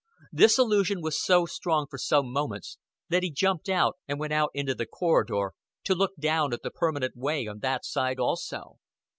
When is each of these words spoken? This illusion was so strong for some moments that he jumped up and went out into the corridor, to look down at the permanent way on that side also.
This 0.31 0.57
illusion 0.57 0.99
was 1.03 1.23
so 1.23 1.45
strong 1.45 1.85
for 1.87 1.99
some 1.99 2.31
moments 2.33 2.79
that 3.09 3.21
he 3.21 3.29
jumped 3.29 3.69
up 3.69 3.97
and 4.07 4.19
went 4.19 4.33
out 4.33 4.49
into 4.55 4.73
the 4.73 4.87
corridor, 4.87 5.53
to 5.83 5.93
look 5.93 6.13
down 6.19 6.53
at 6.53 6.63
the 6.63 6.71
permanent 6.71 7.15
way 7.15 7.45
on 7.45 7.59
that 7.59 7.85
side 7.85 8.19
also. 8.19 8.79